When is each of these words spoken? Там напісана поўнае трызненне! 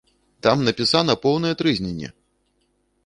Там 0.47 0.63
напісана 0.69 1.15
поўнае 1.25 1.53
трызненне! 1.63 2.09